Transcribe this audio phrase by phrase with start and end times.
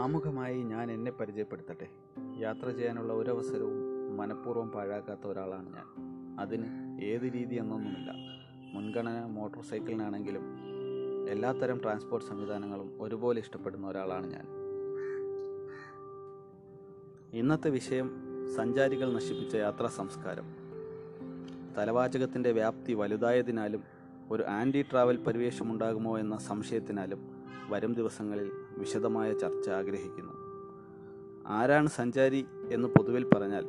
[0.00, 1.88] ആമുഖമായി ഞാൻ എന്നെ പരിചയപ്പെടുത്തട്ടെ.
[2.38, 3.72] യാത്ര ചെയ്യാനുള്ള ഒരവസരവും
[4.16, 5.84] മനഃപൂർവം പാഴാക്കാത്ത ഒരാളാണ് ഞാൻ.
[6.40, 8.12] അതിന് ഏത് രീതി എന്നൊന്നുമില്ല.
[8.74, 10.42] മുൻഗണന മോട്ടോർ സൈക്കിളിനാണെങ്കിലും
[11.28, 14.46] എല്ലാത്തരം ട്രാൻസ്പോർട്ട് സംവിധാനങ്ങളും ഒരുപോലെ ഇഷ്ടപ്പെടുന്ന ഒരാളാണ് ഞാൻ.
[17.32, 18.10] ഇന്നത്തെ വിഷയം
[18.56, 20.44] സഞ്ചാരികൾ നശിപ്പിച്ച യാത്രാ സംസ്കാരം.
[21.78, 23.82] തലവാചകത്തിന്റെ വ്യാപ്തി വലുതായതിനാലും
[24.30, 27.39] ഒരു ആന്റി ട്രാവൽ പരിവേഷമുണ്ടാകുമോ എന്ന സംശയത്തിനാലും
[27.70, 30.32] വരും ദിവസങ്ങളിൽ വിശദമായ ചർച്ച ആഗ്രഹിക്കുന്നു.
[31.46, 33.66] ആരാണ് സഞ്ചാരി എന്ന് പൊതുവിൽ പറഞ്ഞാൽ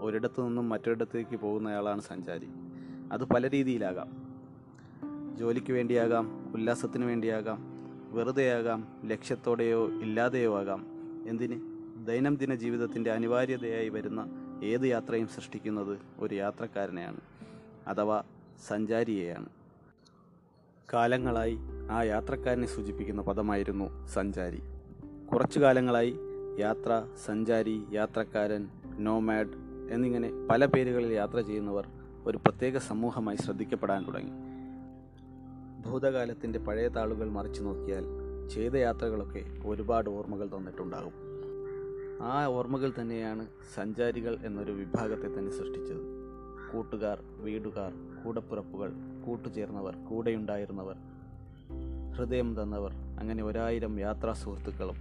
[0.00, 2.48] ഒരിടത്തു നിന്നും മറ്റൊരിടത്തേക്ക് പോകുന്നയാളാണ് സഞ്ചാരി.
[3.12, 4.22] അത് പല രീതിയിലാകാം.
[5.38, 7.58] ജോലിക്ക് വേണ്ടിയാകാം ഉല്ലാസത്തിന് വേണ്ടിയാകാം
[8.12, 10.86] വെറുതെയാകാം ലക്ഷ്യത്തോടെയോ ഇല്ലാതെയോ ആകാം.
[11.28, 11.60] എന്തിന്?
[12.06, 14.26] ദൈനംദിന ജീവിതത്തിന്റെ അനിവാര്യതയായി വരുന്ന
[14.64, 17.20] ഏത് യാത്രയും സൃഷ്ടിക്കുന്നത് ഒരു യാത്രക്കാരനെയാണ്
[17.86, 18.22] അഥവാ
[18.68, 19.46] സഞ്ചാരിയെയാണ്.
[20.92, 21.58] കാലങ്ങളായി
[21.90, 24.62] ആ യാത്രക്കാരനെ സൂചിപ്പിക്കുന്ന പദമായിരുന്നു സഞ്ചാരി.
[25.32, 26.18] കുറച്ചു കാലങ്ങളായി
[26.58, 29.48] യാത്ര സഞ്ചാരി യാത്രക്കാരൻ നോമാഡ്
[29.90, 31.88] എന്നിങ്ങനെ പല പേരുകളിൽ യാത്ര ചെയ്യുന്നവർ
[32.26, 34.30] ഒരു പ്രത്യേക സമൂഹമായി ശ്രദ്ധിക്കപ്പെടാൻ തുടങ്ങി.
[35.88, 38.04] ഭൂതകാലത്തിന്റെ പഴയ താളുകൾ മറിച്ചു നോക്കിയാൽ
[38.48, 41.12] ചെയ്ത യാത്രകളൊക്കെ ഒരുപാട് ഓർമ്മകൾ തന്നിട്ടുണ്ടാകും.
[42.22, 46.22] ആ ഓർമ്മകൾ തന്നെയാണ് സഞ്ചാരികൾ എന്നൊരു വിഭാഗത്തെ തന്നെ സൃഷ്ടിച്ചത്.
[46.72, 47.92] കൂട്ടുകാർ വീടുകാർ
[48.24, 48.92] കൂടപ്പിറപ്പുകൾ
[49.26, 50.96] കൂട്ടുചേർന്നവർ കൂടെയുണ്ടായിരുന്നവർ
[52.16, 54.96] ഹൃദയം തന്നവർ അങ്ങനെ ഒരായിരം യാത്രാ സുഹൃത്തുക്കളും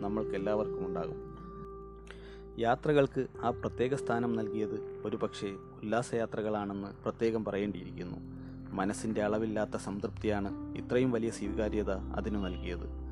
[0.00, 1.34] നമ്മൾക്ക് എല്ലാവർക്കും ഉണ്ടാകും.
[2.58, 5.48] യാത്രകൾക്ക് ആ പ്രത്യേക സ്ഥാനം നൽകിയത് ഒരു പക്ഷേ
[5.82, 8.16] ഉല്ലാസയാത്രകളാണെന്ന് പ്രത്യേകം പറയേണ്ടിയിരിക്കുന്നു.
[8.70, 13.04] മനസ്സിന്റെ അളവില്ലാത്ത സംതൃപ്തിയാണ് ഇത്രയും വലിയ സ്വീകാര്യത അതിനു നൽകിയത്.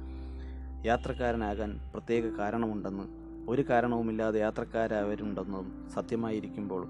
[0.86, 3.04] യാത്രക്കാരനാകാൻ പ്രത്യേക കാരണമുണ്ടെന്ന്
[3.50, 6.88] ഒരു കാരണവുമില്ലാതെ യാത്രക്കാരായവരുണ്ടെന്നും സത്യമായിരിക്കുമ്പോൾ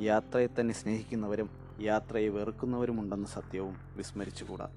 [0.00, 4.70] യാത്രയെ തന്നെ സ്നേഹിക്കുന്നവരും യാത്രയെ വെറുക്കുന്നവരുമുണ്ടെന്ന സത്യവും വിസ്മരിച്ചുകൂടാ.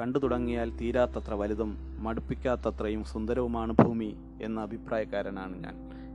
[0.00, 5.74] കണ്ടു തുടങ്ങിയാൽ തീരാത്തത്ര വലുതും മടുപ്പിക്കാത്തത്രയും സുന്ദരവുമാണ് ഭൂമി എന്ന അഭിപ്രായക്കാരനാണ് ഞാൻ.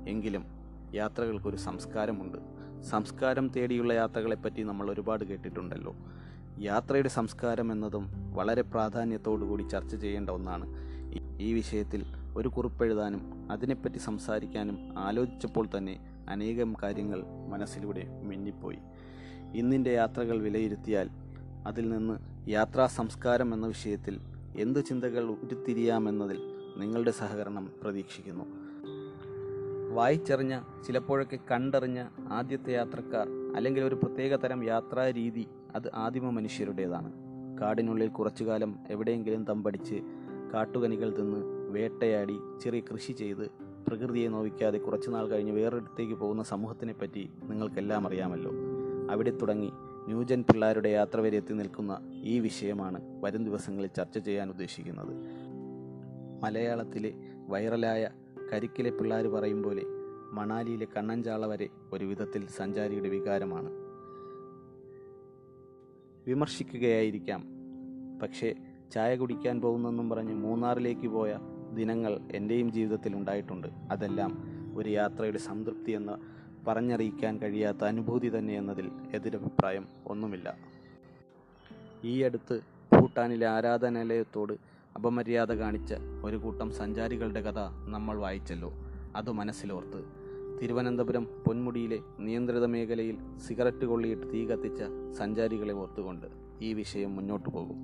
[0.09, 0.45] എങ്കിലും
[0.93, 2.37] യാത്രകൾക്കൊരു സംസ്കാരമുണ്ട്.
[2.83, 5.95] സംസ്കാരം തേടിയുള്ള യാത്രകളെപ്പറ്റി നമ്മൾ ഒരുപാട് കേട്ടിട്ടുണ്ടല്ലോ.
[6.59, 10.67] യാത്രയുടെ സംസ്കാരം എന്നതും വളരെ പ്രാധാന്യത്തോടുകൂടി ചർച്ച ചെയ്യേണ്ട ഒന്നാണ്.
[11.39, 12.05] ഈ വിഷയത്തിൽ
[12.37, 15.99] ഒരു കുറിപ്പെഴുതാനും അതിനെപ്പറ്റി സംസാരിക്കാനും ആലോചിച്ചപ്പോൾ തന്നെ
[16.29, 18.77] അനേകം കാര്യങ്ങൾ മനസ്സിലൂടെ മിന്നിപ്പോയി.
[19.55, 21.09] ഇന്നിന്റെ യാത്രകൾ വിലയിരുത്തിയാൽ
[21.67, 24.19] അതിൽ നിന്ന് യാത്രാ സംസ്കാരം എന്ന വിഷയത്തിൽ
[24.57, 26.37] എന്ത് ചിന്തകൾ ഉരുത്തിരിയാമെന്നതിൽ
[26.77, 28.43] നിങ്ങളുടെ സഹകരണം പ്രതീക്ഷിക്കുന്നു.
[29.93, 37.13] വായിച്ചറിഞ്ഞ ചിലപ്പോഴൊക്കെ കണ്ടറിഞ്ഞ ആദ്യത്തെ യാത്രക്കാർ അല്ലെങ്കിൽ ഒരു പ്രത്യേക തരം യാത്രാ രീതി അത് ആദിമ മനുഷ്യരുടേതാണ്.
[37.61, 39.95] കാടിനുള്ളിൽ കുറച്ചുകാലം എവിടെയെങ്കിലും തമ്പടിച്ച്
[40.53, 43.49] കാട്ടുകനികൾ തിന്ന് വേട്ടയാടി ചെറിയ കൃഷി ചെയ്ത്
[43.87, 48.51] പ്രകൃതിയെ നോവിക്കാതെ കുറച്ചുനാൾ കഴിഞ്ഞ് വേറൊരിടത്തേക്ക് പോകുന്ന സമൂഹത്തിനെ പറ്റി നിങ്ങൾക്കെല്ലാം അറിയാമല്ലോ.
[49.11, 49.71] അവിടെ തുടങ്ങി
[50.05, 55.15] ന്യൂജൻ പിള്ളേരുടെ യാത്ര വരെ എത്തി നിൽക്കുന്ന ഈ വിഷയമാണ് വരും ദിവസങ്ങളിൽ ചർച്ച ചെയ്യാൻ ഉദ്ദേശിക്കുന്നത്.
[56.43, 57.13] മലയാളത്തിലെ
[57.47, 58.09] വൈറലായ
[58.53, 59.81] കരിക്കിലെ പിള്ളേർ പറയും പോലെ
[60.31, 63.69] മണാലിയിലെ കണ്ണഞ്ചാള വരെ ഒരു വിധത്തിൽ സഞ്ചാരിയുടെ വികാരമാണ്.
[66.27, 67.43] വിമർശിക്കുകയായിരിക്കാം.
[68.21, 68.55] പക്ഷേ
[68.91, 71.37] ചായ കുടിക്കാൻ പോകുന്നെന്നും പറഞ്ഞ് മൂന്നാറിലേക്ക് പോയ
[71.73, 73.67] ദിനങ്ങൾ എന്റെയും ജീവിതത്തിൽ ഉണ്ടായിട്ടുണ്ട്.
[73.91, 74.43] അതെല്ലാം
[74.75, 76.17] ഒരു യാത്രയുടെ സംതൃപ്തി എന്ന
[76.67, 80.57] പറഞ്ഞറിയിക്കാൻ കഴിയാത്ത അനുഭൂതി തന്നെ എന്നതിൽ എതിരഭിപ്രായം ഒന്നുമില്ല.
[82.03, 82.59] ഈ അടുത്ത്
[82.99, 84.53] ഭൂട്ടാനിലെ ആരാധനാലയത്തോട്
[84.95, 85.93] അപമര്യാദ കാണിച്ച
[86.23, 87.59] ഒരു കൂട്ടം സഞ്ചാരികളുടെ കഥ
[87.89, 88.73] നമ്മൾ വായിച്ചല്ലോ.
[89.15, 90.03] അത് മനസ്സിലോർത്ത്.
[90.61, 94.81] തിരുവനന്തപുരം പൊന്മുടിയിലെ നിയന്ത്രിത മേഖലയിൽ സിഗരറ്റ് കൊള്ളിയിട്ട് തീ കത്തിച്ച
[95.17, 96.27] സഞ്ചാരികളെ ഓർത്തുകൊണ്ട്
[96.61, 97.77] ഈ വിഷയം മുന്നോട്ട് പോകും.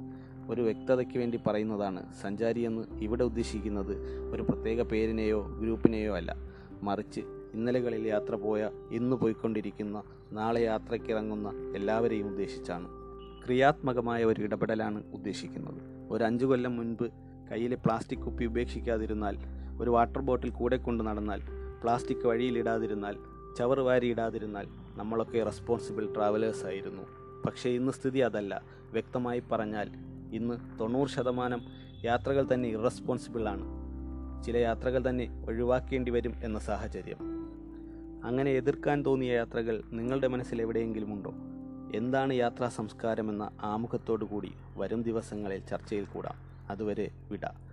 [0.50, 3.98] ഒരു വ്യക്തതയ്ക്ക് വേണ്ടി പറയുന്നതാണ് സഞ്ചാരിയെന്ന് ഇവിടെ ഉദ്ദേശിക്കുന്നത്
[4.32, 6.36] ഒരു പ്രത്യേക പേരിനെയോ ഗ്രൂപ്പിനെയോ അല്ല.
[6.84, 7.22] മറിച്ച്
[7.54, 12.88] ഇന്നലകളിൽ യാത്ര പോയ ഇന്ന് പോയിക്കൊണ്ടിരിക്കുന്ന നാളെ യാത്രയ്ക്കിറങ്ങുന്ന എല്ലാവരെയും ഉദ്ദേശിച്ചാണ്.
[13.46, 16.10] ക്രിയാത്മകമായ ഒരു ഇടപെടലാണ് ഉദ്ദേശിക്കുന്നത്.
[16.12, 17.10] ഒരു അഞ്ചു കൊല്ലം മുൻപ്
[17.52, 19.38] കയ്യിലെ പ്ലാസ്റ്റിക് കുപ്പി ഉപേക്ഷിക്കാതിരുന്നാൽ
[19.82, 21.42] ഒരു വാട്ടർ ബോട്ടിൽ കൂടെ കൊണ്ട് നടന്നാൽ
[21.82, 23.16] പ്ലാസ്റ്റിക് വഴിയിലിടാതിരുന്നാൽ
[23.58, 27.04] ചവറ് വാരിയിടാതിരുന്നാൽ നമ്മളൊക്കെ റെസ്പോൺസിബിൾ ട്രാവലേഴ്സ് ആയിരുന്നു.
[27.46, 28.64] പക്ഷേ ഇന്ന് സ്ഥിതി അതല്ല.
[28.92, 29.90] വ്യക്തമായി പറഞ്ഞാൽ
[30.34, 31.62] ഇന്ന് തൊണ്ണൂറ് ശതമാനം
[32.04, 33.79] യാത്രകൾ തന്നെ ഇറസ്പോൺസിബിൾ ആണ്.
[34.46, 37.18] ചില യാത്രകൾ തന്നെ ഒഴിവാക്കേണ്ടി വരും എന്ന സാഹചര്യം.
[38.26, 41.34] അങ്ങനെ എതിർക്കാൻ തോന്നിയ യാത്രകൾ നിങ്ങളുടെ മനസ്സിൽ എവിടെയെങ്കിലും ഉണ്ടോ?
[41.98, 46.36] എന്താണ് യാത്രാ സംസ്കാരമെന്ന ആമുഖത്തോടു കൂടി വരും ദിവസങ്ങളിൽ ചർച്ചയിൽ കൂടാം.
[46.70, 47.69] അതുവരെ വിട.